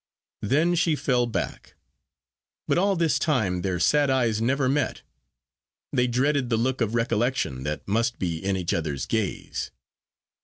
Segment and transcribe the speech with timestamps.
[0.41, 1.75] Then she fell back.
[2.67, 5.03] But all this time their sad eyes never met
[5.93, 9.69] they dreaded the look of recollection that must be in each other's gaze.